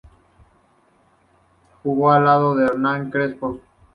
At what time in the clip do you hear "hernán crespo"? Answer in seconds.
2.65-3.59